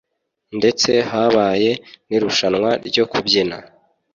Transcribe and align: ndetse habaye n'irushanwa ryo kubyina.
ndetse 0.57 0.91
habaye 1.11 1.71
n'irushanwa 2.07 2.69
ryo 2.87 3.03
kubyina. 3.11 3.57